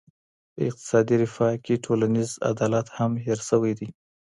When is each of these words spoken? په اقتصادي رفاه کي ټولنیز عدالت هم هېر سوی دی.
په 0.53 0.59
اقتصادي 0.69 1.15
رفاه 1.23 1.53
کي 1.65 1.73
ټولنیز 1.85 2.29
عدالت 2.51 2.87
هم 2.97 3.11
هېر 3.25 3.39
سوی 3.49 3.73
دی. 3.79 3.89